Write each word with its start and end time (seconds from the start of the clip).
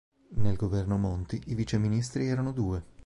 Nel 0.37 0.55
Governo 0.55 0.97
Monti 0.97 1.39
i 1.45 1.53
vice 1.53 1.77
ministri 1.77 2.25
erano 2.25 2.51
due. 2.53 2.83